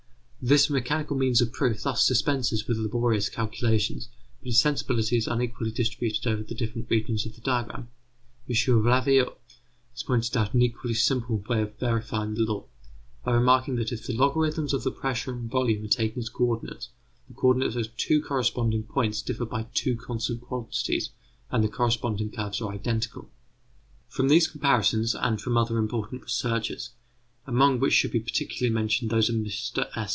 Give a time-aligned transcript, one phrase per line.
[0.43, 5.69] This mechanical means of proof thus dispenses with laborious calculations, but its sensibility is unequally
[5.69, 7.89] distributed over the different regions of the diagram.
[8.49, 8.55] M.
[8.83, 9.35] Raveau
[9.91, 12.65] has pointed out an equally simple way of verifying the law,
[13.23, 16.45] by remarking that if the logarithms of the pressure and volume are taken as co
[16.45, 16.87] ordinates,
[17.27, 21.11] the co ordinates of two corresponding points differ by two constant quantities,
[21.51, 23.29] and the corresponding curves are identical.
[24.09, 26.89] From these comparisons, and from other important researches,
[27.45, 30.09] among which should be particularly mentioned those of Mr S.